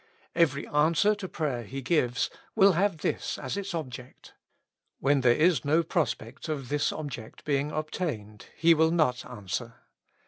Every 0.33 0.65
answer 0.67 1.13
to 1.13 1.29
prayer 1.29 1.61
He 1.61 1.83
gives 1.83 2.31
will 2.55 2.71
have 2.71 2.97
this 2.97 3.37
as 3.37 3.55
its 3.55 3.75
object: 3.75 4.33
when 4.99 5.21
there 5.21 5.35
is 5.35 5.63
no 5.63 5.83
prospect 5.83 6.49
of 6.49 6.69
this 6.69 6.91
object 6.91 7.45
being 7.45 7.69
obtained, 7.71 8.47
He 8.57 8.73
will 8.73 8.89
not 8.89 9.23
answer. 9.23 9.75